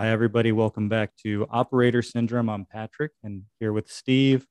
[0.00, 0.50] Hi, everybody.
[0.50, 2.48] Welcome back to Operator Syndrome.
[2.48, 4.46] I'm Patrick and here with Steve.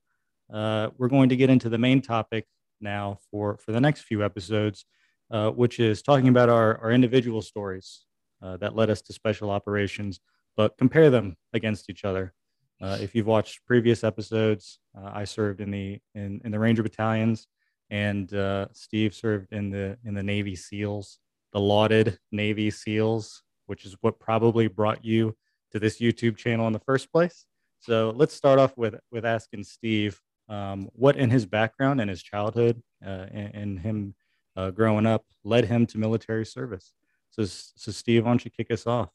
[0.54, 2.46] Uh, we're going to get into the main topic
[2.80, 4.86] now for, for the next few episodes,
[5.32, 8.06] uh, which is talking about our, our individual stories
[8.44, 10.20] uh, that led us to special operations,
[10.56, 12.32] but compare them against each other.
[12.80, 16.84] Uh, if you've watched previous episodes, uh, I served in the in, in the Ranger
[16.84, 17.48] battalions,
[17.90, 21.18] and uh, Steve served in the in the Navy SEALs,
[21.54, 25.36] the lauded Navy SEALs which is what probably brought you
[25.72, 27.46] to this YouTube channel in the first place.
[27.80, 30.20] So let's start off with with asking Steve
[30.50, 34.16] um, what in his background and his childhood uh, and, and, him
[34.58, 36.94] uh, growing up led him to military service.
[37.30, 39.10] So, so Steve, why don't you kick us off?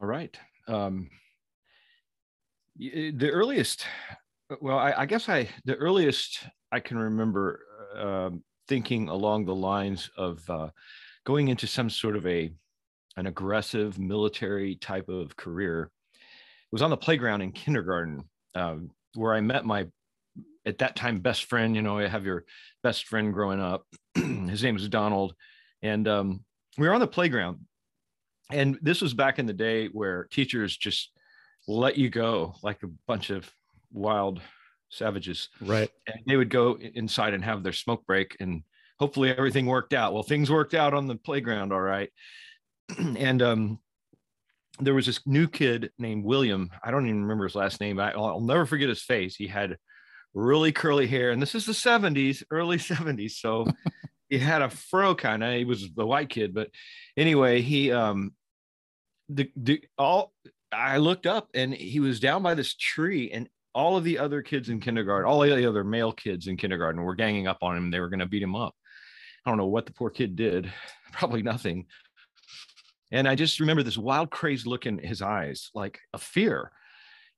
[0.00, 0.38] All right.
[0.68, 1.10] Um,
[2.76, 3.84] the earliest,
[4.60, 7.60] well, I, I, guess I the earliest I can remember
[7.96, 8.30] uh,
[8.68, 10.68] thinking along the lines of uh,
[11.24, 12.52] going into some sort of a
[13.16, 15.90] an aggressive military type of career.
[16.12, 19.86] It was on the playground in kindergarten um, where I met my,
[20.66, 21.76] at that time, best friend.
[21.76, 22.44] You know, I have your
[22.82, 23.86] best friend growing up.
[24.14, 25.34] His name was Donald.
[25.82, 26.44] And um,
[26.78, 27.60] we were on the playground.
[28.50, 31.10] And this was back in the day where teachers just
[31.66, 33.50] let you go like a bunch of
[33.92, 34.40] wild
[34.90, 35.48] savages.
[35.60, 35.90] Right.
[36.06, 38.62] And they would go inside and have their smoke break and
[38.98, 40.12] hopefully everything worked out.
[40.12, 42.10] Well, things worked out on the playground all right.
[42.98, 43.78] and um,
[44.80, 46.70] there was this new kid named William.
[46.82, 47.96] I don't even remember his last name.
[47.96, 49.36] But I, will never forget his face.
[49.36, 49.76] He had
[50.32, 53.32] really curly hair, and this is the 70s, early 70s.
[53.32, 53.66] So
[54.28, 55.54] he had a fro kind of.
[55.54, 56.70] He was the white kid, but
[57.16, 58.32] anyway, he um,
[59.28, 60.32] the, the all
[60.72, 64.42] I looked up and he was down by this tree, and all of the other
[64.42, 67.90] kids in kindergarten, all the other male kids in kindergarten were ganging up on him.
[67.90, 68.74] They were going to beat him up.
[69.44, 70.72] I don't know what the poor kid did.
[71.12, 71.86] Probably nothing.
[73.14, 76.72] And I just remember this wild, crazed look in his eyes, like a fear,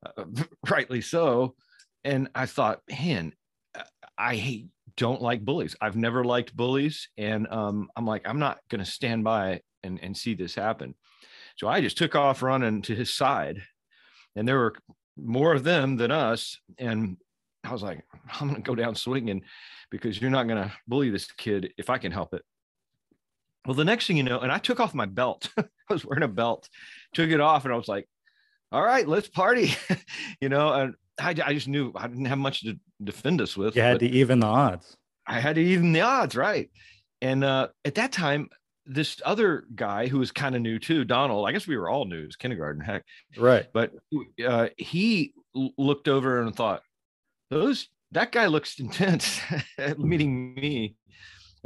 [0.06, 0.24] uh,
[0.70, 1.54] rightly so.
[2.02, 3.34] And I thought, man,
[3.78, 3.82] uh,
[4.16, 4.64] I
[4.96, 5.76] don't like bullies.
[5.78, 7.10] I've never liked bullies.
[7.18, 10.94] And um, I'm like, I'm not going to stand by and, and see this happen.
[11.56, 13.60] So I just took off running to his side.
[14.34, 14.76] And there were
[15.18, 16.58] more of them than us.
[16.78, 17.18] And
[17.64, 18.02] I was like,
[18.40, 19.42] I'm going to go down swinging
[19.90, 22.42] because you're not going to bully this kid if I can help it.
[23.66, 25.48] Well, the next thing you know, and I took off my belt.
[25.58, 26.68] I was wearing a belt,
[27.14, 28.08] took it off, and I was like,
[28.72, 29.74] all right, let's party.
[30.40, 33.76] you know, and I, I just knew I didn't have much to defend us with.
[33.76, 34.96] You had to even the odds.
[35.26, 36.70] I had to even the odds, right?
[37.20, 38.48] And uh, at that time,
[38.86, 41.48] this other guy who was kind of new too, Donald.
[41.48, 43.04] I guess we were all new, as kindergarten, heck,
[43.36, 43.66] right?
[43.72, 43.92] But
[44.46, 46.82] uh, he looked over and thought,
[47.50, 49.40] "Those that guy looks intense."
[49.98, 50.94] meeting me,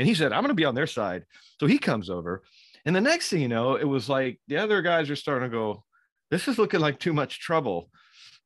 [0.00, 1.26] and he said, I'm going to be on their side.
[1.60, 2.42] So he comes over.
[2.86, 5.54] And the next thing you know, it was like the other guys are starting to
[5.54, 5.84] go,
[6.30, 7.90] this is looking like too much trouble.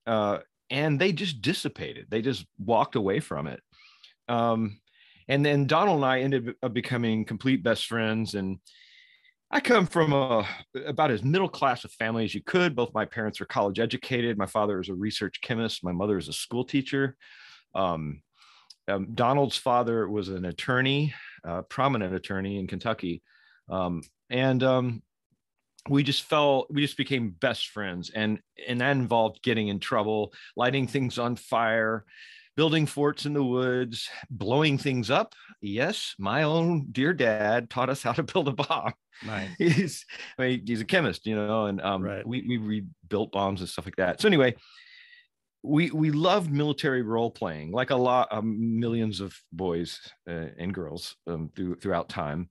[0.04, 0.38] Uh,
[0.68, 2.06] and they just dissipated.
[2.10, 3.60] They just walked away from it.
[4.28, 4.80] Um,
[5.28, 8.34] and then Donald and I ended up becoming complete best friends.
[8.34, 8.58] And
[9.48, 10.44] I come from a
[10.86, 12.74] about as middle class a family as you could.
[12.74, 14.38] Both my parents are college educated.
[14.38, 15.84] My father is a research chemist.
[15.84, 17.16] My mother is a school teacher.
[17.76, 18.22] Um,
[18.88, 21.14] um, Donald's father was an attorney
[21.46, 23.22] uh, prominent attorney in Kentucky.
[23.68, 25.02] Um, and um,
[25.88, 28.10] we just fell, we just became best friends.
[28.10, 32.04] And, and that involved getting in trouble, lighting things on fire,
[32.56, 35.34] building forts in the woods, blowing things up.
[35.60, 38.92] Yes, my own dear dad taught us how to build a bomb.
[39.24, 39.50] Nice.
[39.58, 40.06] he's,
[40.38, 42.26] I mean, he's a chemist, you know, and um, right.
[42.26, 44.20] we, we rebuilt bombs and stuff like that.
[44.20, 44.54] So anyway,
[45.64, 50.74] we we loved military role playing like a lot um, millions of boys uh, and
[50.74, 52.48] girls um, through, throughout time.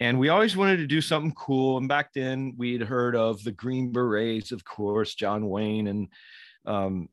[0.00, 3.52] And we always wanted to do something cool and back then we'd heard of the
[3.52, 6.08] green berets of course john wayne and
[6.66, 7.08] um,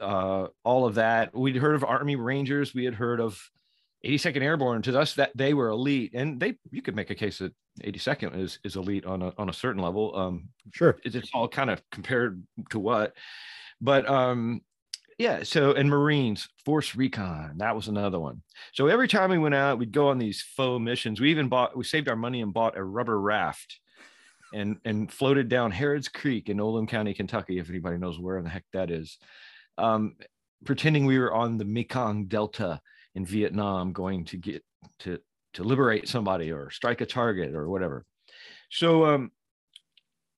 [0.00, 1.34] uh, all of that.
[1.34, 2.74] We'd heard of army rangers.
[2.74, 3.40] We had heard of
[4.04, 4.82] 82nd airborne.
[4.82, 7.52] To us that they were elite and they you could make a case that
[7.82, 10.16] 82nd is is elite on a, on a certain level.
[10.16, 10.98] Um sure.
[11.04, 13.14] it's all kind of compared to what
[13.80, 14.62] but um,
[15.18, 18.42] yeah, so and Marines, Force Recon, that was another one.
[18.72, 21.20] So every time we went out, we'd go on these faux missions.
[21.20, 23.80] We even bought, we saved our money and bought a rubber raft
[24.54, 28.44] and and floated down Harrods Creek in Oldham County, Kentucky, if anybody knows where in
[28.44, 29.18] the heck that is.
[29.78, 30.16] Um,
[30.64, 32.80] pretending we were on the Mekong Delta
[33.14, 34.64] in Vietnam, going to get
[35.00, 35.18] to
[35.54, 38.04] to liberate somebody or strike a target or whatever.
[38.70, 39.32] So um,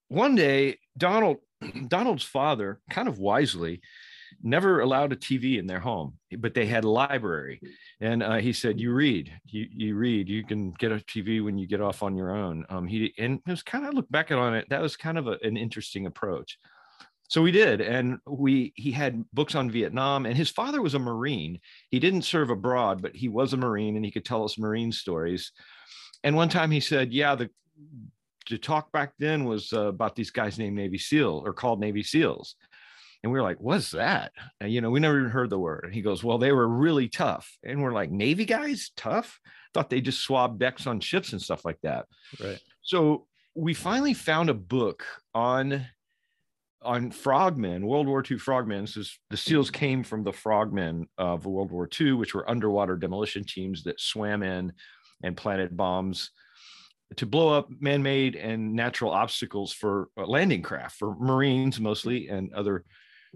[0.07, 1.37] one day, Donald
[1.87, 3.81] Donald's father, kind of wisely,
[4.41, 7.61] never allowed a TV in their home, but they had a library.
[8.01, 10.29] And uh, he said, "You read, you you read.
[10.29, 13.39] You can get a TV when you get off on your own." Um, he and
[13.45, 14.67] it was kind of look back on it.
[14.69, 16.57] That was kind of a, an interesting approach.
[17.29, 20.99] So we did, and we he had books on Vietnam, and his father was a
[20.99, 21.59] Marine.
[21.89, 24.91] He didn't serve abroad, but he was a Marine, and he could tell us Marine
[24.91, 25.51] stories.
[26.23, 27.49] And one time he said, "Yeah, the
[28.49, 32.03] the talk back then was uh, about these guys named Navy SEAL or called Navy
[32.03, 32.55] SEAls."
[33.23, 34.33] And we were like, what's that?
[34.59, 35.85] And, you know, we never even heard the word.
[35.85, 37.57] And he goes, well, they were really tough.
[37.63, 39.39] And we're like, Navy guys, tough?
[39.73, 42.05] Thought they just swabbed decks on ships and stuff like that.
[42.43, 42.59] Right.
[42.81, 45.85] So we finally found a book on
[46.81, 48.85] on frogmen, World War II frogmen.
[48.87, 53.45] So the SEALs came from the frogmen of World War II, which were underwater demolition
[53.45, 54.73] teams that swam in
[55.23, 56.31] and planted bombs
[57.17, 62.53] to blow up man-made and natural obstacles for uh, landing craft, for Marines mostly, and
[62.53, 62.83] other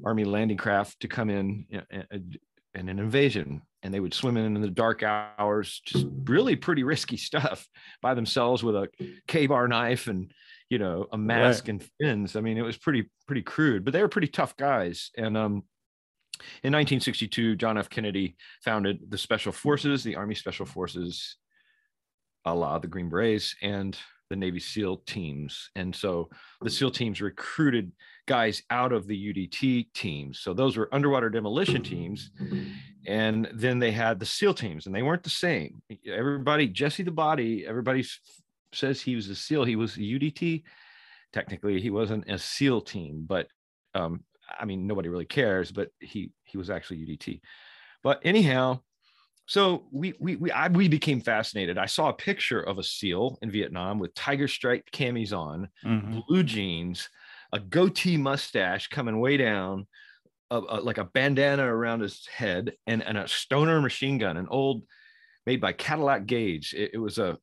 [0.05, 3.61] Army landing craft to come in in an invasion.
[3.83, 7.67] And they would swim in in the dark hours, just really pretty risky stuff
[8.01, 8.87] by themselves with a
[9.27, 10.31] Ka-Bar knife and
[10.69, 11.69] you know a mask right.
[11.69, 12.35] and fins.
[12.35, 15.11] I mean, it was pretty pretty crude, but they were pretty tough guys.
[15.17, 15.63] And um,
[16.63, 17.89] in 1962, John F.
[17.89, 21.37] Kennedy founded the Special Forces, the Army Special Forces,
[22.51, 23.97] a la the Green Berets, and
[24.29, 25.69] the Navy SEAL teams.
[25.75, 26.29] And so
[26.61, 27.91] the SEAL teams recruited
[28.27, 30.39] guys out of the UDT teams.
[30.39, 32.31] So those were underwater demolition teams.
[33.07, 35.81] And then they had the SEAL teams, and they weren't the same.
[36.05, 38.05] Everybody, Jesse the Body, everybody
[38.73, 39.63] says he was a SEAL.
[39.63, 40.63] He was a UDT.
[41.31, 43.47] Technically, he wasn't a SEAL team, but
[43.93, 44.23] um,
[44.59, 47.41] I mean, nobody really cares, but he he was actually UDT.
[48.03, 48.81] But anyhow,
[49.47, 51.77] so we we we I, we became fascinated.
[51.77, 56.19] I saw a picture of a SEAL in Vietnam with tiger striped camis on, mm-hmm.
[56.27, 57.07] blue jeans,
[57.53, 59.87] a goatee mustache coming way down,
[60.51, 64.47] a, a, like a bandana around his head, and, and a stoner machine gun, an
[64.49, 64.83] old
[65.45, 66.73] made by Cadillac Gage.
[66.73, 67.37] It, it was a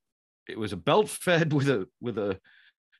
[0.46, 2.38] it was a belt fed with a with a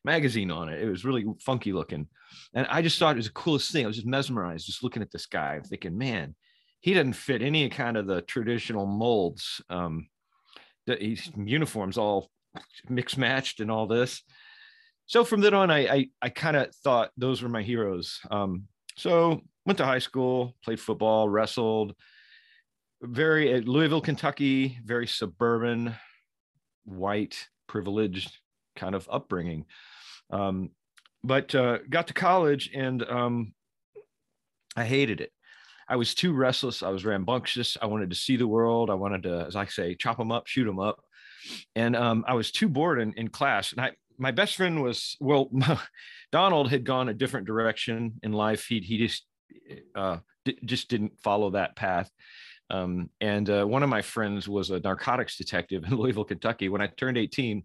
[0.02, 0.80] magazine on it.
[0.80, 2.08] It was really funky looking,
[2.54, 3.84] and I just thought it was the coolest thing.
[3.84, 6.34] I was just mesmerized just looking at this guy, thinking, man
[6.84, 9.62] he didn't fit any kind of the traditional molds.
[9.70, 10.06] Um,
[10.86, 12.28] his uniforms all
[12.90, 14.22] mixed matched and all this.
[15.06, 18.20] So from then on, I I, I kind of thought those were my heroes.
[18.30, 18.64] Um,
[18.98, 21.94] so went to high school, played football, wrestled.
[23.00, 25.94] Very at Louisville, Kentucky, very suburban,
[26.84, 28.30] white, privileged
[28.76, 29.64] kind of upbringing.
[30.28, 30.68] Um,
[31.22, 33.54] but uh, got to college and um,
[34.76, 35.32] I hated it.
[35.88, 36.82] I was too restless.
[36.82, 37.76] I was rambunctious.
[37.80, 38.90] I wanted to see the world.
[38.90, 41.00] I wanted to, as I say, chop them up, shoot them up.
[41.74, 43.72] And um, I was too bored in, in class.
[43.72, 45.50] And I, my best friend was, well,
[46.32, 48.64] Donald had gone a different direction in life.
[48.66, 49.26] He, he just,
[49.94, 52.10] uh, d- just didn't follow that path.
[52.70, 56.68] Um, and uh, one of my friends was a narcotics detective in Louisville, Kentucky.
[56.68, 57.62] When I turned 18,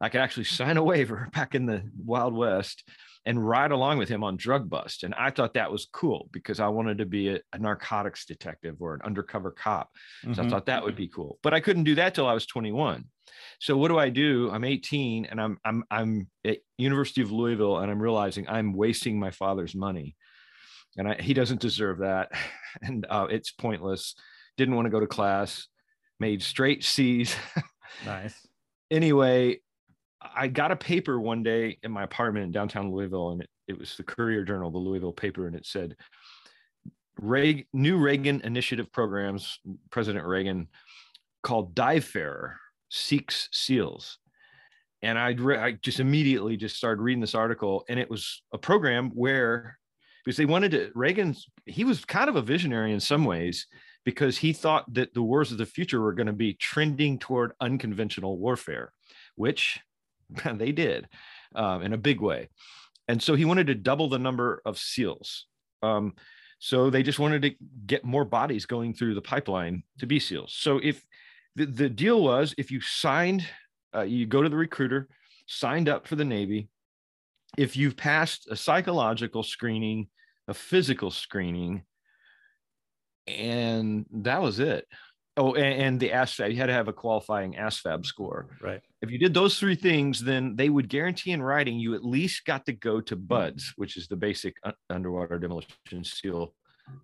[0.00, 2.84] I could actually sign a waiver back in the Wild West
[3.26, 5.04] and ride along with him on drug bust.
[5.04, 8.76] And I thought that was cool because I wanted to be a, a narcotics detective
[8.80, 9.90] or an undercover cop.
[10.22, 10.40] So mm-hmm.
[10.40, 11.38] I thought that would be cool.
[11.42, 13.04] But I couldn't do that till I was 21.
[13.60, 14.50] So what do I do?
[14.50, 19.20] I'm 18 and I'm I'm I'm at University of Louisville and I'm realizing I'm wasting
[19.20, 20.16] my father's money.
[20.96, 22.30] And I, he doesn't deserve that.
[22.82, 24.14] And uh, it's pointless.
[24.56, 25.66] Didn't want to go to class,
[26.20, 27.34] made straight C's.
[28.06, 28.46] nice.
[28.92, 29.58] Anyway,
[30.22, 33.78] I got a paper one day in my apartment in downtown Louisville, and it, it
[33.78, 35.96] was the Courier Journal, the Louisville paper, and it said,
[37.18, 39.58] Reagan, new Reagan initiative programs,
[39.90, 40.68] President Reagan
[41.42, 42.56] called Divefarer
[42.90, 44.18] seeks SEALs.
[45.02, 48.58] And I'd re- I just immediately just started reading this article, and it was a
[48.58, 49.78] program where
[50.24, 53.66] because they wanted to Reagan's he was kind of a visionary in some ways
[54.04, 57.52] because he thought that the wars of the future were going to be trending toward
[57.60, 58.92] unconventional warfare,
[59.36, 59.80] which
[60.54, 61.08] they did
[61.54, 62.48] um, in a big way.
[63.08, 65.46] And so he wanted to double the number of SEALs.
[65.82, 66.14] Um,
[66.58, 67.54] so they just wanted to
[67.86, 70.54] get more bodies going through the pipeline to be SEALs.
[70.56, 71.04] So if
[71.56, 73.44] the, the deal was, if you signed,
[73.94, 75.08] uh, you go to the recruiter,
[75.46, 76.68] signed up for the Navy,
[77.58, 80.08] if you've passed a psychological screening,
[80.46, 81.82] a physical screening,
[83.26, 84.86] and that was it.
[85.36, 88.48] Oh, and, and the ASVAB, you had to have a qualifying ASVAB score.
[88.60, 88.80] Right.
[89.00, 92.44] If you did those three things, then they would guarantee in writing you at least
[92.44, 94.56] got to go to BUD/S, which is the basic
[94.90, 96.54] underwater demolition seal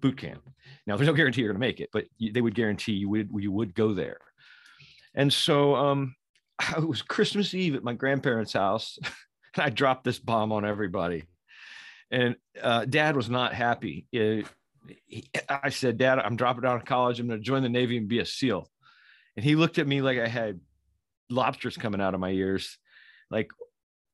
[0.01, 0.43] boot camp.
[0.87, 3.31] Now, there's no guarantee you're going to make it, but they would guarantee you would
[3.39, 4.19] you would go there.
[5.15, 6.15] And so, um,
[6.77, 8.99] it was Christmas Eve at my grandparents' house,
[9.55, 11.25] and I dropped this bomb on everybody.
[12.11, 14.07] And uh, Dad was not happy.
[14.13, 14.47] It,
[15.07, 17.21] he, I said, Dad, I'm dropping out of college.
[17.21, 18.69] I'm going to join the Navy and be a SEAL.
[19.37, 20.61] And he looked at me like I had
[21.29, 22.79] lobsters coming out of my ears.
[23.31, 23.51] Like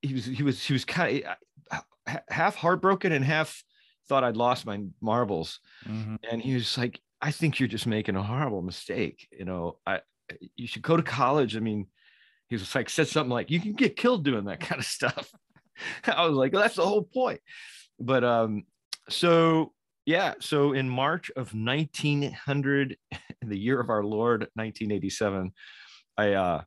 [0.00, 1.24] he was, he was, he was kind
[1.70, 1.82] of
[2.28, 3.62] half heartbroken and half
[4.08, 5.60] thought I'd lost my marbles.
[5.86, 6.16] Mm-hmm.
[6.30, 9.28] And he was like, I think you're just making a horrible mistake.
[9.30, 10.00] You know, I,
[10.56, 11.56] you should go to college.
[11.56, 11.86] I mean,
[12.48, 15.30] he was like, said something like, you can get killed doing that kind of stuff.
[16.04, 17.40] I was like, well, that's the whole point.
[17.98, 18.64] But um,
[19.08, 19.72] so
[20.04, 25.52] yeah, so in March of 1900, in the year of our Lord, 1987,
[26.18, 26.62] I uh,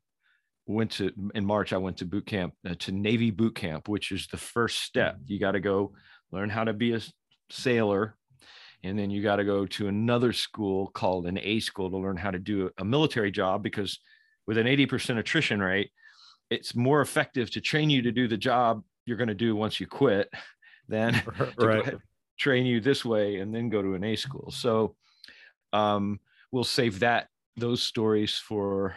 [0.67, 1.73] went to in March.
[1.73, 5.17] I went to boot camp uh, to Navy boot camp, which is the first step.
[5.25, 5.93] You got to go
[6.31, 7.01] learn how to be a
[7.49, 8.15] sailor,
[8.83, 12.17] and then you got to go to another school called an A school to learn
[12.17, 13.63] how to do a military job.
[13.63, 13.99] Because
[14.47, 15.91] with an 80% attrition rate,
[16.49, 19.79] it's more effective to train you to do the job you're going to do once
[19.79, 20.29] you quit
[20.87, 21.21] than
[21.57, 21.95] right
[22.37, 24.51] train you this way and then go to an A school.
[24.51, 24.95] So
[25.73, 26.19] um,
[26.51, 28.95] we'll save that those stories for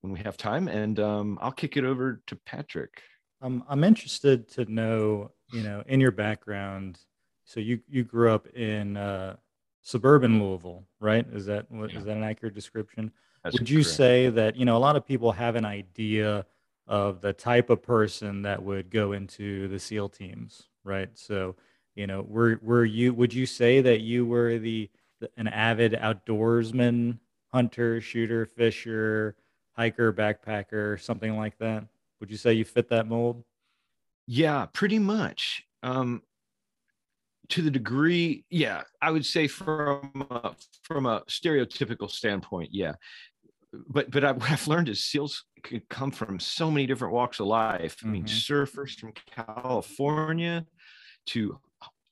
[0.00, 3.02] when we have time, and um, I'll kick it over to Patrick.
[3.42, 6.98] Um, I'm interested to know, you know, in your background.
[7.44, 9.36] So you you grew up in uh,
[9.82, 11.26] suburban Louisville, right?
[11.32, 11.98] Is that what yeah.
[11.98, 13.10] is that an accurate description?
[13.42, 13.96] That's Would you correct.
[13.96, 16.46] say that you know a lot of people have an idea
[16.86, 21.10] of the type of person that would go into the SEAL teams, right?
[21.14, 21.54] So
[21.98, 24.88] you know were were you would you say that you were the,
[25.20, 27.18] the an avid outdoorsman
[27.52, 29.34] hunter shooter fisher
[29.76, 31.84] hiker backpacker something like that
[32.20, 33.42] would you say you fit that mold
[34.28, 36.22] yeah pretty much um
[37.48, 40.52] to the degree yeah i would say from a,
[40.82, 42.92] from a stereotypical standpoint yeah
[43.88, 47.40] but but I, what I've learned is seals could come from so many different walks
[47.40, 47.96] of life.
[48.02, 48.52] I mean, mm-hmm.
[48.54, 50.64] surfers from California
[51.26, 51.58] to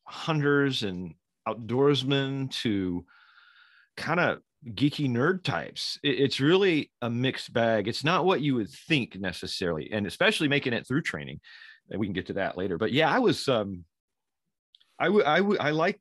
[0.06, 1.14] hunters and
[1.46, 3.04] outdoorsmen to
[3.96, 5.98] kind of geeky nerd types.
[6.02, 7.88] it's really a mixed bag.
[7.88, 11.40] It's not what you would think necessarily, and especially making it through training.
[11.90, 12.78] And we can get to that later.
[12.78, 13.84] But yeah, I was um,
[14.98, 16.00] I would I would I like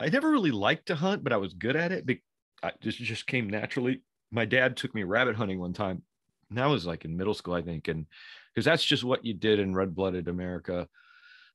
[0.00, 2.06] I never really liked to hunt, but I was good at it.
[2.06, 2.16] But
[2.62, 4.02] I just just came naturally.
[4.32, 6.02] My dad took me rabbit hunting one time.
[6.48, 8.06] And that was like in middle school, I think, and
[8.52, 10.88] because that's just what you did in red-blooded America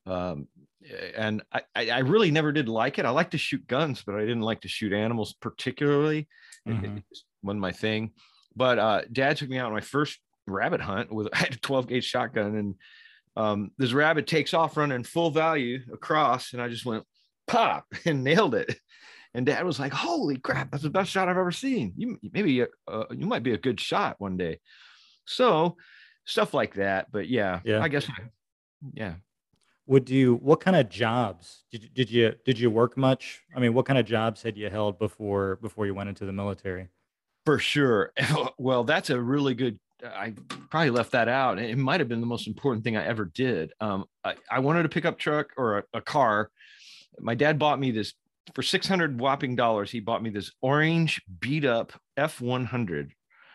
[0.05, 0.47] um,
[1.15, 3.05] and I, I really never did like it.
[3.05, 6.27] I like to shoot guns, but I didn't like to shoot animals particularly.
[6.67, 6.85] Mm-hmm.
[6.85, 8.11] It, it wasn't my thing.
[8.55, 11.59] But uh, Dad took me out on my first rabbit hunt with I had a
[11.59, 12.75] 12 gauge shotgun, and
[13.35, 17.03] um, this rabbit takes off running full value across, and I just went
[17.47, 18.77] pop and nailed it.
[19.33, 21.93] And Dad was like, "Holy crap, that's the best shot I've ever seen.
[21.97, 24.59] You maybe uh, you might be a good shot one day."
[25.25, 25.75] So
[26.23, 27.11] stuff like that.
[27.11, 28.07] But yeah, yeah, I guess
[28.93, 29.15] yeah
[29.87, 33.43] would you what kind of jobs did, did you did you work much?
[33.55, 36.33] I mean what kind of jobs had you held before before you went into the
[36.33, 36.87] military?
[37.45, 38.11] For sure.
[38.57, 40.33] Well that's a really good i
[40.69, 41.57] probably left that out.
[41.57, 43.71] It might have been the most important thing i ever did.
[43.79, 46.51] Um, I, I, wanted a pickup truck or a, a car.
[47.19, 48.13] My dad bought me this
[48.53, 53.09] for 600 whopping dollars he bought me this orange beat up f100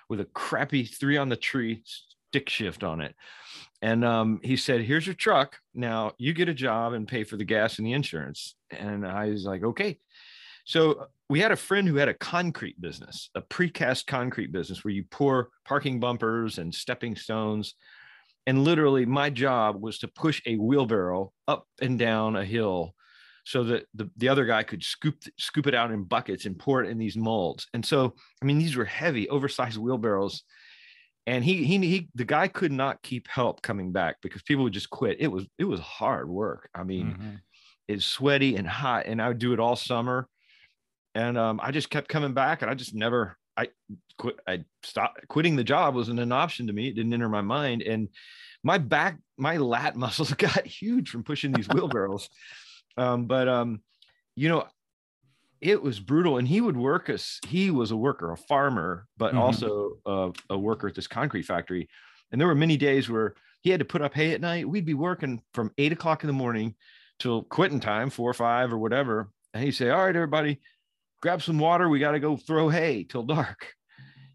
[0.08, 1.82] with a crappy three on the tree
[2.30, 3.14] stick shift on it
[3.82, 5.56] and um, he said, Here's your truck.
[5.74, 8.54] Now you get a job and pay for the gas and the insurance.
[8.70, 9.98] And I was like, Okay.
[10.64, 14.92] So we had a friend who had a concrete business, a precast concrete business where
[14.92, 17.74] you pour parking bumpers and stepping stones.
[18.46, 22.94] And literally, my job was to push a wheelbarrow up and down a hill
[23.44, 26.84] so that the, the other guy could scoop scoop it out in buckets and pour
[26.84, 27.66] it in these molds.
[27.72, 30.42] And so, I mean, these were heavy, oversized wheelbarrows
[31.26, 34.72] and he, he he the guy could not keep help coming back because people would
[34.72, 35.18] just quit.
[35.20, 36.68] It was it was hard work.
[36.74, 37.30] I mean mm-hmm.
[37.88, 40.28] it's sweaty and hot and i would do it all summer.
[41.14, 43.68] And um, i just kept coming back and i just never i
[44.16, 46.88] quit i stopped quitting the job wasn't an option to me.
[46.88, 47.82] It didn't enter my mind.
[47.82, 48.08] And
[48.62, 52.28] my back my lat muscles got huge from pushing these wheelbarrows.
[52.96, 53.82] Um, but um,
[54.36, 54.66] you know
[55.60, 59.30] it was brutal and he would work us he was a worker a farmer but
[59.30, 59.40] mm-hmm.
[59.40, 61.88] also a, a, worker at this concrete factory.
[62.32, 64.68] And there were many days where he had to put up hay at night.
[64.68, 66.74] We'd be working from eight o'clock in the morning
[67.18, 69.28] till quitting time four or five or whatever.
[69.52, 70.60] And he'd say all right everybody
[71.20, 71.88] grab some water.
[71.88, 73.74] We got to go throw hay till dark.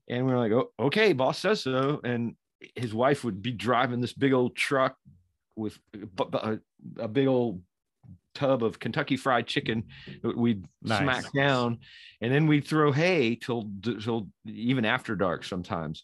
[0.08, 2.02] And we are like oh, okay boss says so.
[2.04, 2.36] And
[2.76, 4.96] his wife would be driving this big old truck
[5.56, 5.80] with
[6.20, 6.60] a,
[7.00, 7.62] a big old
[8.36, 9.86] tub of Kentucky Fried Chicken.
[10.24, 11.02] We'd nice.
[11.02, 11.80] smack down,
[12.22, 16.04] and then we'd throw hay till till even after dark sometimes.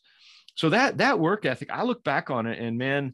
[0.55, 3.13] So that that work ethic, I look back on it, and man,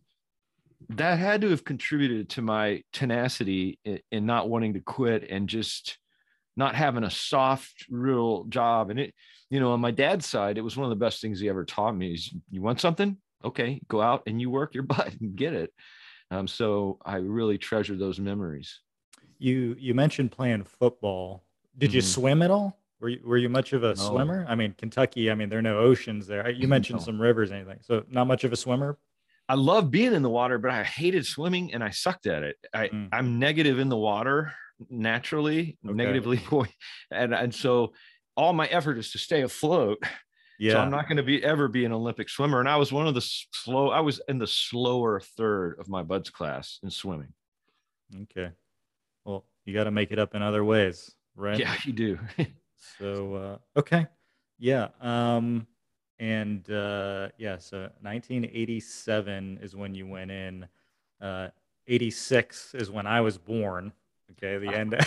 [0.89, 5.49] that had to have contributed to my tenacity in, in not wanting to quit and
[5.49, 5.97] just
[6.55, 8.89] not having a soft, real job.
[8.89, 9.13] And it,
[9.49, 11.65] you know, on my dad's side, it was one of the best things he ever
[11.65, 13.17] taught me is you want something?
[13.43, 15.73] Okay, go out and you work your butt and get it.
[16.31, 18.79] Um, so I really treasure those memories.
[19.39, 21.43] You you mentioned playing football.
[21.77, 21.95] Did mm-hmm.
[21.95, 22.79] you swim at all?
[22.99, 23.93] Were you were you much of a no.
[23.95, 24.45] swimmer?
[24.47, 25.29] I mean, Kentucky.
[25.29, 26.49] I mean, there are no oceans there.
[26.49, 27.05] You mentioned no.
[27.05, 27.79] some rivers, anything.
[27.81, 28.97] So not much of a swimmer.
[29.49, 32.57] I love being in the water, but I hated swimming and I sucked at it.
[32.73, 33.09] I mm.
[33.11, 34.53] I'm negative in the water
[34.89, 35.93] naturally, okay.
[35.93, 36.41] negatively,
[37.11, 37.93] and and so
[38.35, 40.01] all my effort is to stay afloat.
[40.59, 40.73] Yeah.
[40.73, 42.59] So I'm not going to be ever be an Olympic swimmer.
[42.59, 46.01] And I was one of the slow, I was in the slower third of my
[46.01, 47.33] BUD/S class in swimming.
[48.23, 48.51] Okay.
[49.27, 51.59] Well, you got to make it up in other ways, right?
[51.59, 52.19] Yeah, you do.
[52.97, 54.07] so, uh, okay.
[54.57, 54.87] Yeah.
[55.01, 55.67] Um,
[56.17, 60.65] and uh, yeah, so 1987 is when you went in.
[61.21, 61.49] Uh,
[61.87, 63.91] 86 is when I was born.
[64.31, 64.57] Okay.
[64.65, 64.95] The end.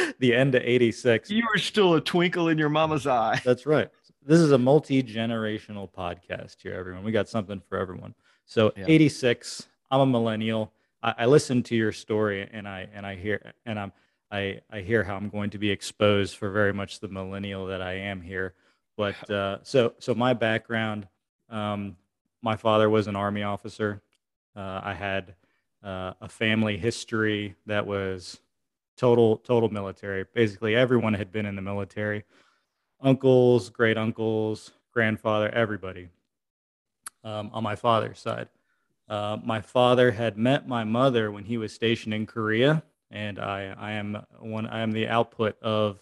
[0.18, 1.30] the end of 86.
[1.30, 3.40] You were still a twinkle in your mama's eye.
[3.44, 3.90] That's right.
[4.24, 7.04] This is a multi generational podcast here, everyone.
[7.04, 8.14] We got something for everyone.
[8.46, 8.84] So, yeah.
[8.88, 10.72] 86, I'm a millennial.
[11.02, 13.92] I, I listen to your story and I and I hear and I'm
[14.30, 17.82] I, I hear how I'm going to be exposed for very much the millennial that
[17.82, 18.54] I am here.
[18.96, 21.06] But uh, so so my background,
[21.50, 21.96] um,
[22.40, 24.02] my father was an army officer.
[24.56, 25.34] Uh, I had
[25.82, 28.40] uh, a family history that was
[28.96, 30.24] total total military.
[30.34, 32.24] Basically, everyone had been in the military.
[33.00, 36.08] Uncles, great uncles, grandfather, everybody.
[37.24, 38.48] Um, on my father's side,
[39.08, 43.74] uh, my father had met my mother when he was stationed in Korea, and I
[43.78, 46.00] I am one I am the output of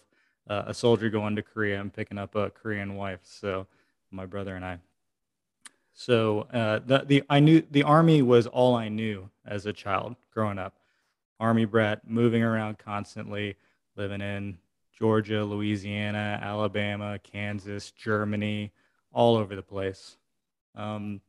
[0.49, 3.21] uh, a soldier going to Korea and picking up a Korean wife.
[3.23, 3.67] So
[4.11, 4.79] my brother and I.
[5.93, 10.15] So uh, the the I knew the army was all I knew as a child
[10.33, 10.75] growing up.
[11.39, 13.55] Army brat, moving around constantly,
[13.95, 14.57] living in
[14.97, 18.71] Georgia, Louisiana, Alabama, Kansas, Germany,
[19.11, 20.17] all over the place.
[20.75, 21.21] Um,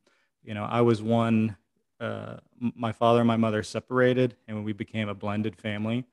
[0.45, 1.57] you know, I was one.
[2.03, 6.05] Uh, my father and my mother separated, and we became a blended family.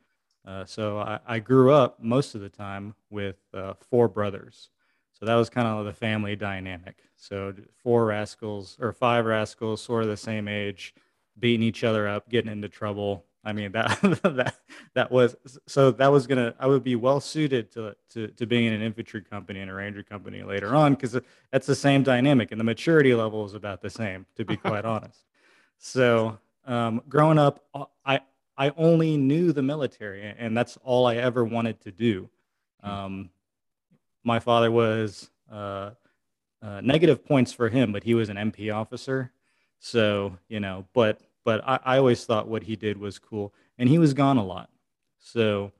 [0.45, 4.69] Uh, so I, I, grew up most of the time with uh, four brothers.
[5.11, 7.03] So that was kind of the family dynamic.
[7.17, 10.93] So four rascals or five rascals, sort of the same age,
[11.37, 14.55] beating each other up, getting into trouble, I mean that that
[14.93, 18.65] that was so that was gonna I would be well suited to to to being
[18.65, 21.17] in an infantry company and a ranger company later on because
[21.51, 24.85] that's the same dynamic and the maturity level is about the same to be quite
[24.93, 25.25] honest.
[25.79, 27.63] So um, growing up,
[28.05, 28.19] I
[28.57, 32.29] I only knew the military and that's all I ever wanted to do.
[32.83, 32.89] Hmm.
[32.89, 33.29] Um,
[34.23, 35.91] my father was uh,
[36.61, 39.31] uh, negative points for him, but he was an MP officer.
[39.79, 43.53] So you know, but but I, I, always thought what he did was cool.
[43.77, 44.69] And he was gone a lot.
[45.19, 45.71] So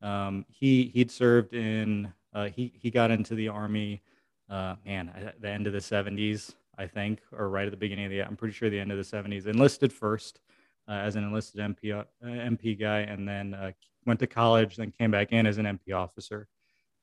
[0.00, 4.00] um, he he'd served in uh, he he got into the army,
[4.48, 8.06] uh, man, at the end of the 70s, I think, or right at the beginning
[8.06, 9.46] of the I'm pretty sure the end of the 70s.
[9.46, 10.40] Enlisted first
[10.88, 13.72] uh, as an enlisted MP uh, MP guy, and then uh,
[14.06, 16.46] went to college, then came back in as an MP officer.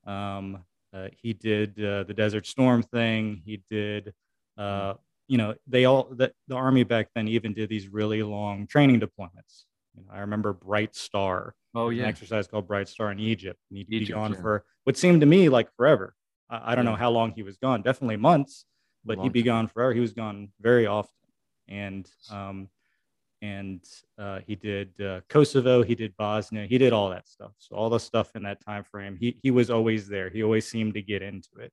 [0.07, 3.41] Um, uh, he did the Desert Storm thing.
[3.45, 4.13] He did
[5.27, 8.99] you know, they all the, the army back then even did these really long training
[8.99, 9.65] deployments.
[9.95, 11.55] You know, I remember Bright Star.
[11.73, 13.59] Oh yeah, an exercise called Bright Star in Egypt.
[13.69, 14.41] And he'd Egypt, be gone yeah.
[14.41, 16.15] for what seemed to me like forever.
[16.49, 16.91] I, I don't yeah.
[16.91, 17.81] know how long he was gone.
[17.81, 18.65] Definitely months,
[19.05, 19.93] but he'd be gone forever.
[19.93, 21.13] He was gone very often,
[21.67, 22.69] and um,
[23.41, 23.81] and
[24.17, 27.51] uh, he did uh, Kosovo, he did Bosnia, he did all that stuff.
[27.57, 30.29] So all the stuff in that time frame, he he was always there.
[30.29, 31.71] He always seemed to get into it.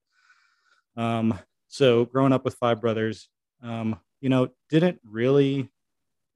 [0.97, 3.29] Um, so growing up with five brothers,
[3.63, 5.71] um, you know, didn't really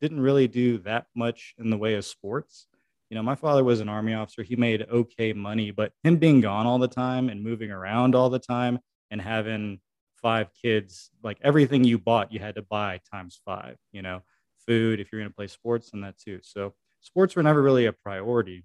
[0.01, 2.67] didn't really do that much in the way of sports.
[3.11, 4.43] You know, my father was an army officer.
[4.43, 8.31] He made okay money, but him being gone all the time and moving around all
[8.31, 8.81] the time
[9.11, 9.81] and having
[10.27, 14.21] five kids, like everything you bought, you had to buy times five, you know,
[14.67, 16.41] food, if you're going to play sports and that too.
[16.43, 18.65] So sports were never really a priority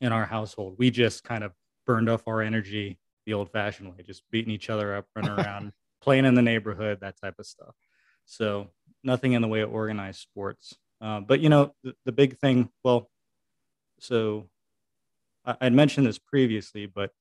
[0.00, 0.74] in our household.
[0.80, 1.52] We just kind of
[1.86, 5.72] burned off our energy the old fashioned way, just beating each other up, running around,
[6.00, 7.76] playing in the neighborhood, that type of stuff.
[8.24, 8.66] So
[9.04, 10.74] nothing in the way of organized sports.
[11.00, 12.70] Uh, but you know, the, the, big thing.
[12.82, 13.08] Well,
[14.00, 14.48] so
[15.44, 17.12] I, would mentioned this previously, but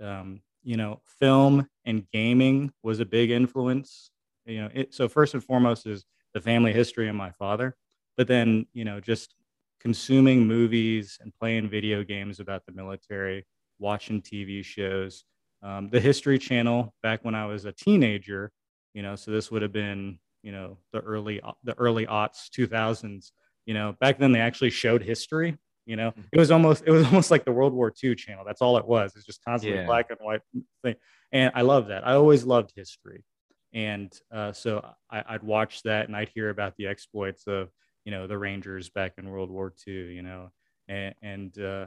[0.00, 4.10] um, you know, film and gaming was a big influence.
[4.44, 6.04] You know, it, so first and foremost is
[6.34, 7.74] the family history of my father,
[8.18, 9.34] but then you know, just
[9.80, 13.46] consuming movies and playing video games about the military,
[13.78, 15.24] watching TV shows.
[15.62, 18.52] Um, the History Channel back when I was a teenager,
[18.94, 23.32] you know, so this would have been, you know, the early the early aughts, 2000s.
[23.66, 25.56] You know, back then they actually showed history.
[25.88, 26.20] You know, mm-hmm.
[26.30, 28.44] it was almost it was almost like the World War II channel.
[28.46, 29.14] That's all it was.
[29.16, 29.86] It's just constantly yeah.
[29.86, 30.42] black and white
[30.84, 30.96] thing.
[31.32, 32.06] And I love that.
[32.06, 33.24] I always loved history,
[33.72, 37.70] and uh, so I, would watch that and I'd hear about the exploits of
[38.04, 39.94] you know the Rangers back in World War II.
[39.94, 40.50] You know,
[40.88, 41.86] and and, uh,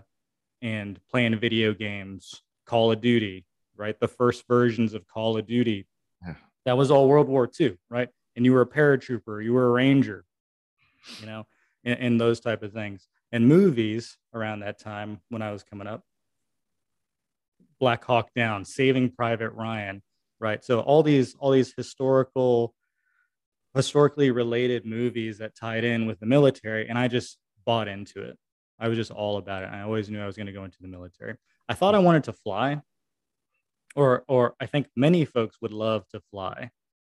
[0.64, 4.00] and playing video games, Call of Duty, right?
[4.00, 5.88] The first versions of Call of Duty.
[6.26, 6.36] Yeah.
[6.66, 8.10] That was all World War II, right?
[8.36, 10.26] And you were a paratrooper, you were a ranger,
[11.20, 11.46] you know,
[11.84, 13.08] and, and those type of things.
[13.32, 16.04] And movies around that time when I was coming up,
[17.80, 20.02] Black Hawk Down, Saving Private Ryan,
[20.40, 20.64] right?
[20.64, 22.74] So all these all these historical
[23.74, 28.38] historically related movies that tied in with the military and I just bought into it.
[28.80, 29.68] I was just all about it.
[29.68, 31.36] I always knew I was going to go into the military.
[31.70, 32.82] I thought I wanted to fly,
[33.96, 36.72] or or I think many folks would love to fly,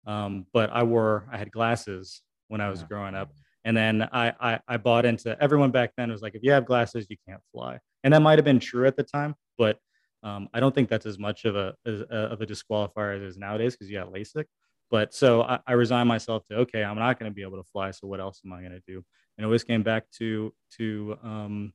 [0.07, 2.87] um, but I wore I had glasses when I was yeah.
[2.87, 3.33] growing up,
[3.67, 6.65] and then I, I I bought into everyone back then was like if you have
[6.65, 9.79] glasses you can't fly, and that might have been true at the time, but
[10.23, 13.23] um, I don't think that's as much of a, as, uh, of a disqualifier as
[13.23, 14.45] it is nowadays because you got LASIK.
[14.91, 17.69] But so I, I resigned myself to okay, I'm not going to be able to
[17.71, 17.91] fly.
[17.91, 19.05] So what else am I going to do?
[19.37, 21.73] And it always came back to to um,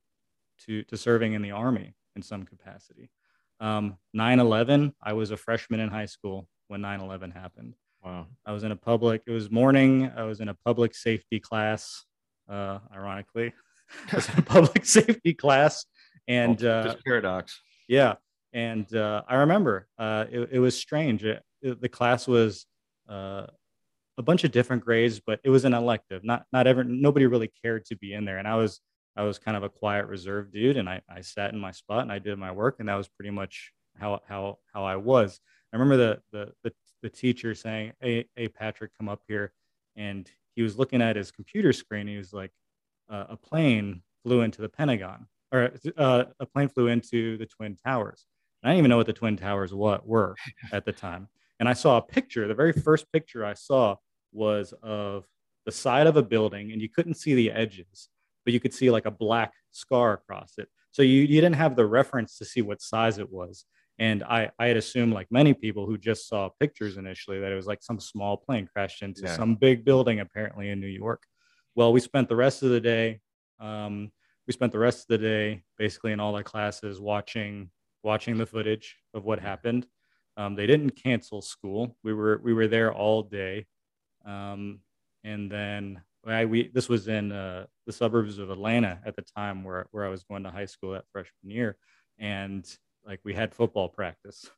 [0.65, 3.09] to to serving in the army in some capacity.
[3.59, 7.75] Um, 9/11, I was a freshman in high school when 9/11 happened.
[8.03, 8.27] Wow.
[8.45, 9.23] I was in a public.
[9.27, 10.11] It was morning.
[10.15, 12.05] I was in a public safety class.
[12.49, 13.53] Uh, ironically,
[14.11, 15.85] I was in a public safety class,
[16.27, 17.61] and uh, paradox.
[17.87, 18.15] Yeah,
[18.53, 21.23] and uh, I remember uh, it, it was strange.
[21.23, 22.65] It, it, the class was
[23.07, 23.45] uh,
[24.17, 26.23] a bunch of different grades, but it was an elective.
[26.23, 28.81] Not not ever nobody really cared to be in there, and I was
[29.15, 32.01] I was kind of a quiet, reserved dude, and I I sat in my spot
[32.01, 35.39] and I did my work, and that was pretty much how how how I was.
[35.71, 39.53] I remember the the the, the teacher saying, "Hey hey Patrick, come up here,"
[39.95, 42.07] and he was looking at his computer screen.
[42.07, 42.51] He was like,
[43.09, 47.75] uh, "A plane flew into the Pentagon, or uh, a plane flew into the Twin
[47.75, 48.25] Towers."
[48.61, 50.35] And I didn't even know what the Twin Towers what were
[50.71, 51.27] at the time.
[51.59, 52.47] And I saw a picture.
[52.47, 53.97] The very first picture I saw
[54.31, 55.25] was of
[55.65, 58.09] the side of a building, and you couldn't see the edges,
[58.45, 60.69] but you could see like a black scar across it.
[60.91, 63.65] So you, you didn't have the reference to see what size it was.
[63.99, 67.55] And I, I had assumed, like many people who just saw pictures initially, that it
[67.55, 69.35] was like some small plane crashed into yeah.
[69.35, 71.23] some big building, apparently in New York.
[71.75, 73.19] Well, we spent the rest of the day,
[73.59, 74.11] um,
[74.47, 77.69] we spent the rest of the day basically in all our classes watching
[78.03, 79.85] watching the footage of what happened.
[80.37, 81.95] Um, they didn't cancel school.
[82.03, 83.67] We were we were there all day,
[84.25, 84.79] um,
[85.23, 89.63] and then I, we this was in uh, the suburbs of Atlanta at the time
[89.63, 91.77] where where I was going to high school that freshman year,
[92.17, 92.65] and
[93.05, 94.49] like we had football practice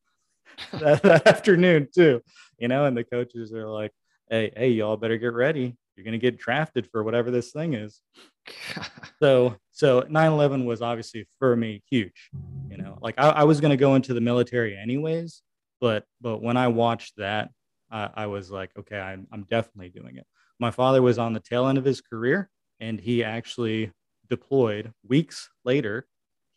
[0.73, 2.21] that, that afternoon too,
[2.59, 3.91] you know, and the coaches are like,
[4.29, 5.75] "Hey, hey, y'all better get ready.
[5.95, 8.01] You're gonna get drafted for whatever this thing is."
[9.21, 12.29] so so 9-11 was obviously for me huge
[12.69, 15.41] you know like i, I was going to go into the military anyways
[15.79, 17.51] but but when i watched that
[17.89, 20.27] I, I was like okay I'm, I'm definitely doing it
[20.59, 23.91] my father was on the tail end of his career and he actually
[24.29, 26.05] deployed weeks later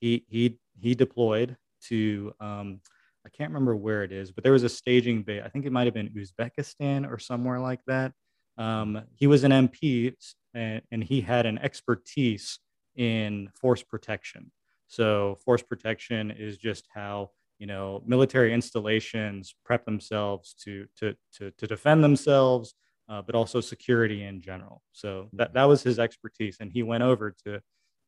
[0.00, 1.56] he he he deployed
[1.88, 2.80] to um,
[3.24, 5.72] i can't remember where it is but there was a staging bay i think it
[5.72, 8.12] might have been uzbekistan or somewhere like that
[8.58, 10.14] um, he was an mp
[10.54, 12.58] and, and he had an expertise
[12.96, 14.50] in force protection.
[14.88, 21.50] So force protection is just how you know military installations prep themselves to to to,
[21.52, 22.74] to defend themselves,
[23.08, 24.82] uh, but also security in general.
[24.92, 27.60] So that that was his expertise, and he went over to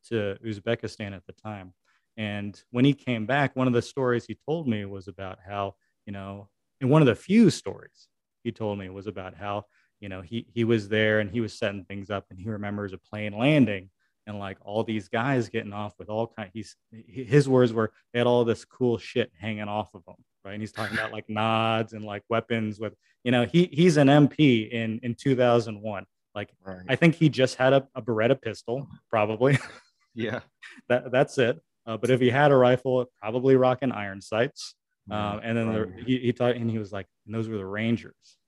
[0.08, 1.74] to Uzbekistan at the time.
[2.18, 5.76] And when he came back, one of the stories he told me was about how
[6.04, 6.48] you know,
[6.80, 8.08] and one of the few stories
[8.42, 9.64] he told me was about how
[10.00, 12.92] you know he he was there and he was setting things up and he remembers
[12.92, 13.90] a plane landing
[14.26, 18.18] and like all these guys getting off with all kind he's his words were they
[18.18, 20.52] had all this cool shit hanging off of them right?
[20.52, 24.08] And he's talking about like nods and like weapons with you know he he's an
[24.08, 26.04] mp in in 2001
[26.34, 26.82] like right.
[26.88, 29.58] i think he just had a, a beretta pistol probably.
[30.14, 30.40] Yeah.
[30.88, 34.74] That that's it uh, but if he had a rifle probably rocking iron sights
[35.10, 37.66] um, and then the, he, he taught and he was like and those were the
[37.66, 38.38] rangers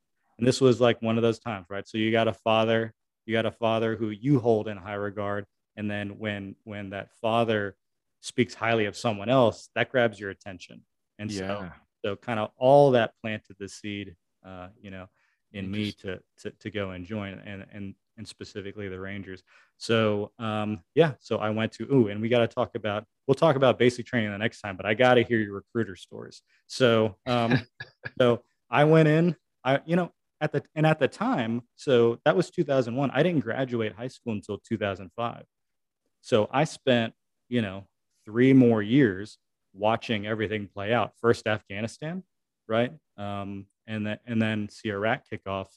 [0.41, 1.87] and this was like one of those times, right?
[1.87, 2.95] So you got a father,
[3.27, 5.45] you got a father who you hold in high regard.
[5.77, 7.77] And then when when that father
[8.23, 10.81] speaks highly of someone else, that grabs your attention.
[11.19, 11.47] And yeah.
[11.47, 11.71] so
[12.03, 15.09] so kind of all that planted the seed uh, you know,
[15.53, 19.43] in me to, to to go and join and and and specifically the Rangers.
[19.79, 23.35] So um, yeah, so I went to ooh, and we got to talk about we'll
[23.35, 26.43] talk about basic training the next time, but I got to hear your recruiter stories.
[26.69, 27.59] So um,
[28.21, 29.35] so I went in.
[29.65, 33.41] I you know at the and at the time so that was 2001 i didn't
[33.41, 35.45] graduate high school until 2005
[36.23, 37.13] so i spent
[37.51, 37.85] you know,
[38.25, 39.37] three more years
[39.75, 41.13] watching everything play out.
[41.21, 42.23] First Afghanistan,
[42.67, 42.93] right?
[43.19, 45.69] Um, and then and then see Iraq kick off,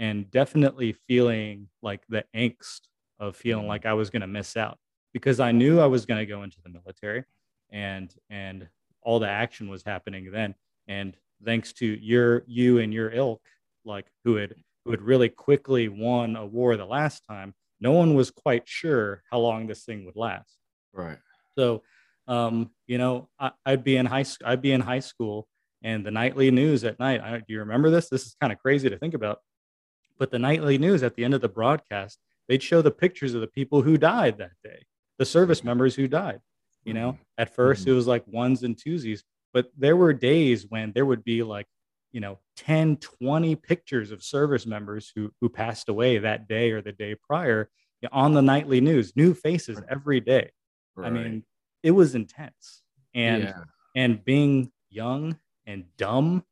[0.00, 2.80] and definitely feeling like the angst
[3.20, 4.78] of feeling like I was going to miss out
[5.12, 7.24] because I knew I was going to go into the military,
[7.70, 8.66] and and
[9.02, 10.54] all the action was happening then.
[10.88, 13.42] And thanks to your you and your ilk,
[13.84, 18.14] like who had who had really quickly won a war the last time, no one
[18.14, 20.56] was quite sure how long this thing would last.
[20.94, 21.18] Right.
[21.58, 21.82] So,
[22.26, 24.48] um, you know, I, would be in high school.
[24.48, 25.46] I'd be in high school,
[25.82, 27.20] and the nightly news at night.
[27.20, 28.08] I, do you remember this?
[28.08, 29.40] This is kind of crazy to think about.
[30.20, 33.40] But the nightly news at the end of the broadcast, they'd show the pictures of
[33.40, 34.84] the people who died that day,
[35.18, 36.40] the service members who died.
[36.84, 37.22] You know, mm-hmm.
[37.38, 37.90] at 1st mm-hmm.
[37.90, 41.66] it was like ones and twosies, but there were days when there would be like,
[42.12, 46.82] you know, 10, 20 pictures of service members who, who passed away that day or
[46.82, 47.70] the day prior
[48.12, 50.50] on the nightly news, new faces every day.
[50.96, 51.08] Right.
[51.08, 51.44] I mean,
[51.82, 52.82] it was intense.
[53.14, 53.62] And, yeah.
[53.94, 56.44] and being young and dumb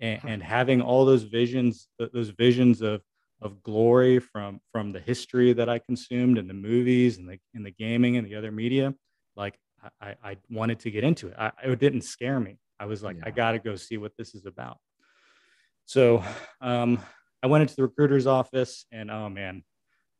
[0.00, 3.02] and, and having all those visions, those visions of,
[3.42, 7.62] of glory from from the history that I consumed and the movies and the in
[7.62, 8.94] the gaming and the other media,
[9.36, 9.58] like
[10.00, 11.34] I, I wanted to get into it.
[11.38, 12.58] I, it didn't scare me.
[12.78, 13.24] I was like, yeah.
[13.26, 14.78] I got to go see what this is about.
[15.86, 16.22] So
[16.60, 17.00] um,
[17.42, 19.64] I went into the recruiter's office, and oh man,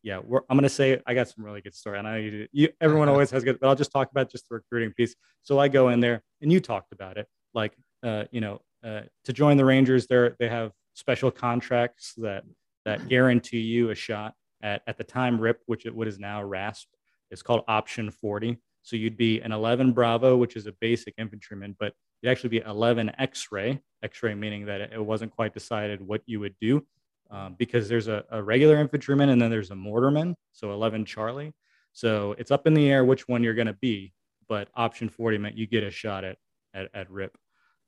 [0.02, 1.98] yeah, I'm to say I got some really good story.
[1.98, 4.92] And I, you, everyone always has good, but I'll just talk about just the recruiting
[4.92, 5.14] piece.
[5.42, 9.02] So I go in there, and you talked about it, like uh, you know, uh,
[9.24, 12.44] to join the Rangers, there they have special contracts that
[12.84, 16.42] that guarantee you a shot at at the time RIP, which it what is now
[16.42, 16.88] RASP.
[17.30, 18.58] It's called Option 40.
[18.82, 22.58] So you'd be an 11 Bravo, which is a basic infantryman, but you'd actually be
[22.58, 23.80] 11 X-ray.
[24.02, 26.84] X-ray meaning that it wasn't quite decided what you would do,
[27.30, 30.34] um, because there's a, a regular infantryman and then there's a mortarman.
[30.52, 31.54] So 11 Charlie.
[31.92, 34.12] So it's up in the air which one you're going to be,
[34.48, 36.36] but option 40 meant you get a shot at
[36.74, 37.36] at, at RIP.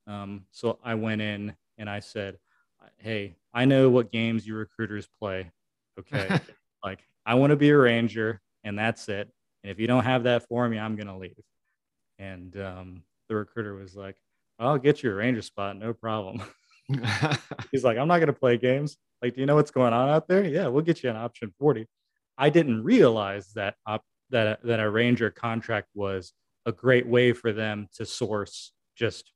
[0.07, 2.39] Um, so I went in and I said,
[2.99, 5.51] "Hey, I know what games you recruiters play.
[5.99, 6.39] Okay,
[6.85, 9.31] like I want to be a ranger, and that's it.
[9.63, 11.39] And if you don't have that for me, I'm gonna leave."
[12.19, 14.17] And um, the recruiter was like,
[14.59, 16.43] "I'll get you a ranger spot, no problem."
[17.73, 18.97] He's like, "I'm not gonna play games.
[19.23, 20.45] Like, do you know what's going on out there?
[20.45, 21.87] Yeah, we'll get you an option 40."
[22.37, 26.33] I didn't realize that op- that that a ranger contract was
[26.67, 29.33] a great way for them to source just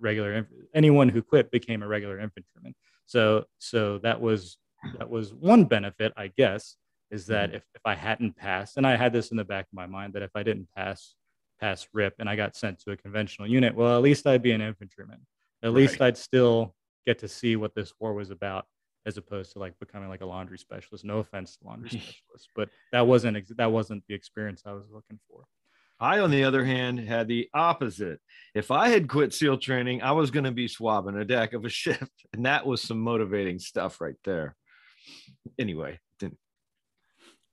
[0.00, 2.74] regular anyone who quit became a regular infantryman.
[3.06, 4.58] So so that was
[4.98, 6.76] that was one benefit, I guess,
[7.10, 7.56] is that mm-hmm.
[7.56, 10.14] if, if I hadn't passed, and I had this in the back of my mind
[10.14, 11.14] that if I didn't pass
[11.60, 14.52] pass RIP and I got sent to a conventional unit, well, at least I'd be
[14.52, 15.20] an infantryman.
[15.62, 15.74] At right.
[15.74, 16.74] least I'd still
[17.06, 18.66] get to see what this war was about,
[19.06, 21.04] as opposed to like becoming like a laundry specialist.
[21.04, 25.20] No offense to laundry specialists, but that wasn't that wasn't the experience I was looking
[25.28, 25.44] for.
[26.02, 28.18] I, on the other hand, had the opposite.
[28.56, 31.64] If I had quit SEAL training, I was going to be swabbing a deck of
[31.64, 32.08] a ship.
[32.32, 34.56] And that was some motivating stuff right there.
[35.60, 36.00] Anyway.
[36.18, 36.38] Didn't...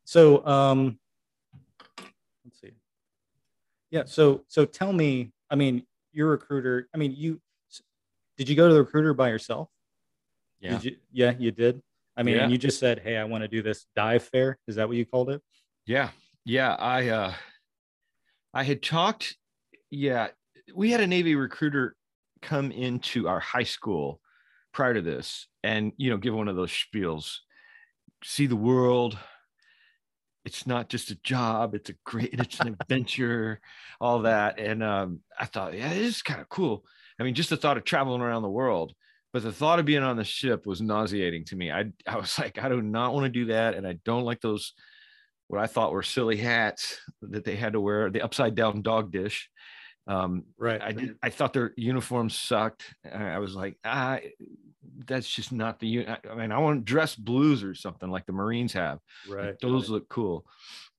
[0.04, 0.98] So, um,
[2.44, 2.72] let's see.
[3.92, 4.06] Yeah.
[4.08, 7.40] So, so tell me, I mean, your recruiter, I mean, you,
[8.36, 9.70] did you go to the recruiter by yourself?
[10.60, 10.80] Yeah.
[10.82, 11.84] You, yeah, you did.
[12.18, 12.48] I mean, yeah.
[12.48, 14.58] you just said, Hey, I want to do this dive fair.
[14.68, 15.44] Is that what you called it?
[15.86, 16.10] Yeah.
[16.46, 16.74] Yeah.
[16.74, 17.34] I, uh,
[18.54, 19.36] I had talked,
[19.90, 20.30] yeah,
[20.76, 21.96] we had a Navy recruiter
[22.42, 24.20] come into our high school
[24.74, 27.38] prior to this and, you know, give one of those spiels,
[28.24, 29.18] see the world.
[30.46, 33.60] It's not just a job, it's a great, it's an adventure,
[34.00, 34.60] all that.
[34.60, 36.86] And um, I thought, yeah, this is kind of cool.
[37.20, 38.94] I mean, just the thought of traveling around the world,
[39.34, 41.72] but the thought of being on the ship was nauseating to me.
[41.72, 43.76] I, I was like, I do not want to do that.
[43.76, 44.74] And I don't like those
[45.50, 49.12] what I thought were silly hats that they had to wear, the upside down dog
[49.12, 49.50] dish.
[50.06, 50.80] Um, right.
[50.82, 51.16] I did.
[51.24, 52.84] I thought their uniforms sucked.
[53.12, 54.20] I was like, ah,
[55.08, 56.08] that's just not the.
[56.08, 59.00] I mean, I want dress blues or something like the Marines have.
[59.28, 59.48] Right.
[59.48, 59.96] Like, those right.
[59.96, 60.46] look cool.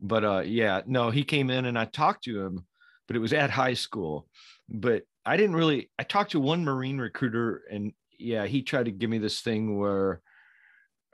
[0.00, 2.66] But uh, yeah, no, he came in and I talked to him,
[3.06, 4.26] but it was at high school.
[4.68, 5.90] But I didn't really.
[5.96, 9.78] I talked to one Marine recruiter, and yeah, he tried to give me this thing
[9.78, 10.22] where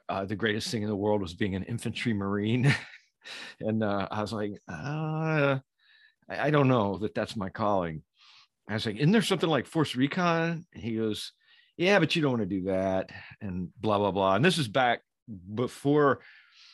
[0.09, 2.75] uh, the greatest thing in the world was being an infantry Marine.
[3.61, 5.59] and uh, I was like, uh,
[6.29, 8.03] I don't know that that's my calling.
[8.69, 10.67] I was like, isn't there something like Force Recon?
[10.75, 11.33] And he goes,
[11.77, 13.11] yeah, but you don't want to do that,
[13.41, 14.35] and blah blah blah.
[14.35, 15.03] And this is back
[15.55, 16.21] before.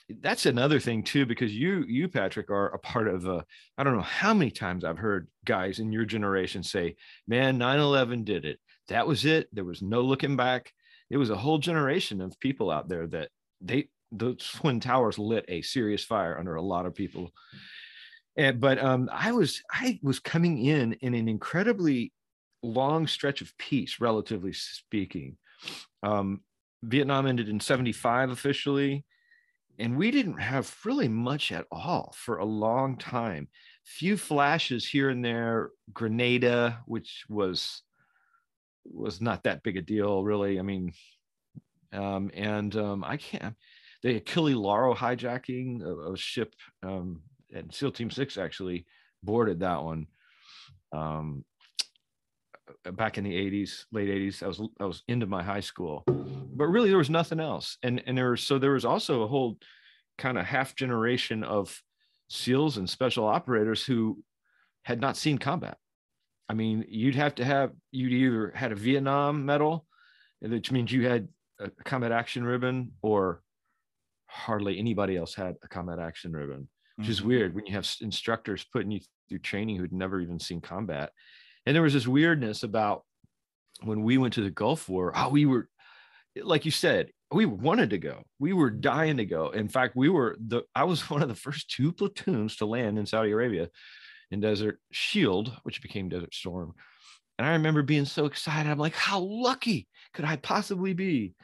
[0.08, 3.26] That's another thing too, because you you Patrick are a part of.
[3.26, 3.44] A,
[3.76, 8.24] I don't know how many times I've heard guys in your generation say, "Man, 9/11
[8.24, 8.60] did it.
[8.88, 9.48] That was it.
[9.52, 10.72] There was no looking back."
[11.10, 13.28] It was a whole generation of people out there that
[13.60, 17.32] they the twin towers lit a serious fire under a lot of people
[18.36, 22.12] And, but um, I was I was coming in in an incredibly
[22.62, 25.36] long stretch of peace, relatively speaking.
[26.02, 26.40] Um,
[26.82, 29.04] Vietnam ended in 75 officially,
[29.78, 33.48] and we didn't have really much at all for a long time.
[33.84, 37.82] Few flashes here and there, Grenada, which was
[38.84, 40.58] was not that big a deal, really.
[40.58, 40.92] I mean,
[41.92, 43.54] um, and um, I can't.
[44.02, 47.20] The Achille Lauro hijacking of a ship, um,
[47.54, 48.86] and SEAL Team Six actually
[49.22, 50.06] boarded that one.
[50.92, 51.44] Um,
[52.92, 56.04] back in the 80s late 80s i was i was into my high school.
[56.06, 57.78] But really there was nothing else.
[57.82, 59.58] And and there was so there was also a whole
[60.18, 61.80] kind of half generation of
[62.28, 64.22] seals and special operators who
[64.82, 65.78] had not seen combat.
[66.48, 69.86] I mean you'd have to have you'd either had a vietnam medal
[70.40, 71.28] which means you had
[71.60, 73.42] a combat action ribbon or
[74.32, 77.12] hardly anybody else had a combat action ribbon which mm-hmm.
[77.12, 81.10] is weird when you have instructors putting you through training who'd never even seen combat
[81.66, 83.04] and there was this weirdness about
[83.82, 85.68] when we went to the Gulf War, how we were,
[86.42, 88.22] like you said, we wanted to go.
[88.38, 89.50] We were dying to go.
[89.50, 92.98] In fact, we were the, I was one of the first two platoons to land
[92.98, 93.68] in Saudi Arabia
[94.30, 96.74] in Desert Shield, which became Desert Storm.
[97.38, 98.70] And I remember being so excited.
[98.70, 101.34] I'm like, how lucky could I possibly be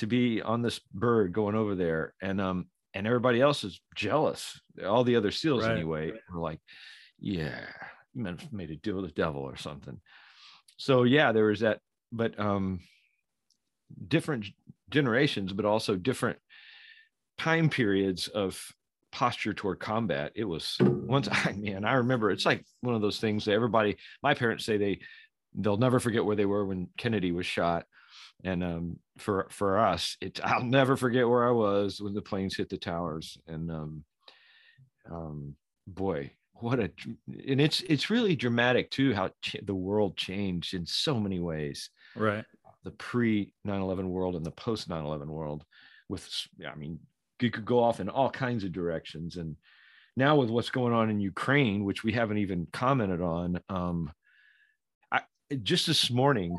[0.00, 2.14] to be on this bird going over there?
[2.20, 4.60] And, um, and everybody else is jealous.
[4.84, 5.76] All the other SEALs, right.
[5.76, 6.60] anyway, were like,
[7.18, 7.60] yeah,
[8.14, 10.00] you meant made a deal with the devil or something.
[10.76, 12.80] So yeah, there was that, but um,
[14.08, 14.46] different
[14.90, 16.38] generations, but also different
[17.38, 18.60] time periods of
[19.12, 20.32] posture toward combat.
[20.34, 23.96] It was once I man, I remember it's like one of those things that everybody,
[24.22, 25.00] my parents say they
[25.54, 27.84] they'll never forget where they were when Kennedy was shot.
[28.44, 32.56] And um, for for us, it's I'll never forget where I was when the planes
[32.56, 33.38] hit the towers.
[33.46, 34.04] And um,
[35.10, 35.54] um,
[35.86, 36.90] boy, what a
[37.48, 41.90] and it's it's really dramatic too how ch- the world changed in so many ways
[42.14, 42.44] right
[42.84, 45.64] the pre 9-11 world and the post 9-11 world
[46.08, 46.28] with
[46.70, 46.98] i mean
[47.40, 49.56] you could go off in all kinds of directions and
[50.16, 54.12] now with what's going on in ukraine which we haven't even commented on um
[55.12, 55.20] i
[55.62, 56.56] just this morning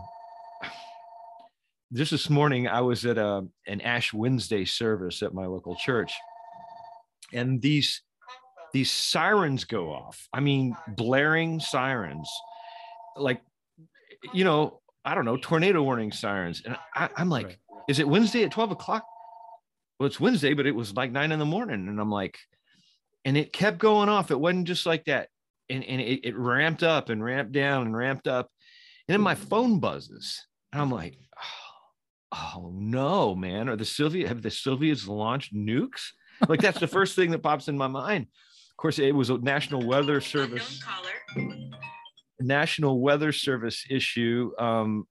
[1.94, 6.14] just this morning i was at a an ash wednesday service at my local church
[7.34, 8.02] and these
[8.74, 10.28] these sirens go off.
[10.34, 12.30] I mean, blaring sirens,
[13.18, 13.42] like,
[14.34, 16.62] you know, I don't know, tornado warning sirens.
[16.66, 17.58] And I, am like, right.
[17.88, 19.06] is it Wednesday at 12 o'clock?
[20.00, 21.88] Well, it's Wednesday, but it was like nine in the morning.
[21.88, 22.38] And I'm like,
[23.26, 24.32] and it kept going off.
[24.32, 25.30] It wasn't just like that.
[25.70, 28.50] And, and it, it ramped up and ramped down and ramped up.
[29.08, 30.46] And then my phone buzzes.
[30.72, 31.61] And I'm like, oh,
[32.32, 33.70] oh no, man.
[33.70, 36.12] Are the Soviet have the Soviets launched nukes?
[36.48, 38.28] Like that's the first thing that pops in my mind
[38.72, 40.82] Of course, it was a National Weather Service.
[42.40, 45.08] National Weather Service issue um,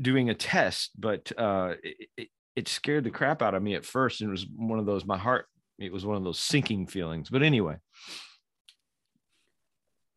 [0.00, 1.74] doing a test, but uh,
[2.16, 4.20] it, it, scared the crap out of me at first.
[4.20, 5.46] And it was one of those, my heart,
[5.78, 7.28] it was one of those sinking feelings.
[7.28, 7.76] But anyway.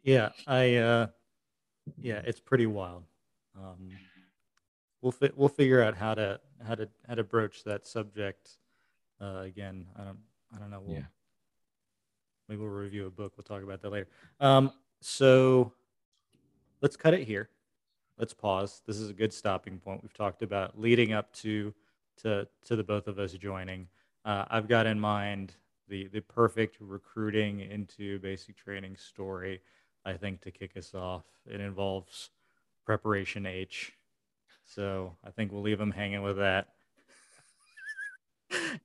[0.03, 1.07] Yeah, I, uh,
[1.99, 3.03] yeah, it's pretty wild.
[3.57, 3.89] Um,
[5.05, 8.57] we'll fi- we'll figure out how to how to how to broach that subject
[9.21, 9.85] uh, again.
[9.95, 10.19] I don't
[10.53, 10.81] I don't know.
[10.83, 11.03] We'll, yeah
[12.47, 13.33] maybe we'll review a book.
[13.37, 14.07] We'll talk about that later.
[14.39, 15.73] Um, so
[16.81, 17.49] let's cut it here.
[18.17, 18.81] Let's pause.
[18.85, 20.01] This is a good stopping point.
[20.01, 21.73] We've talked about leading up to
[22.21, 23.87] to to the both of us joining.
[24.23, 25.53] Uh, I've got in mind
[25.87, 29.61] the the perfect recruiting into basic training story.
[30.05, 32.29] I think to kick us off, it involves
[32.85, 33.93] preparation H.
[34.65, 36.67] So I think we'll leave him hanging with that.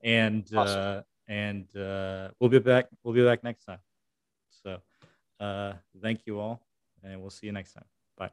[0.03, 0.79] and awesome.
[0.79, 2.89] uh, and uh, we'll be back.
[3.03, 3.79] We'll be back next time.
[4.63, 4.79] So
[5.39, 6.61] uh, thank you all,
[7.03, 7.85] and we'll see you next time.
[8.17, 8.31] Bye.